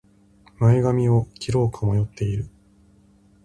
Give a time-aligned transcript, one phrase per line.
[0.57, 2.49] 前髪を切ろうか迷っている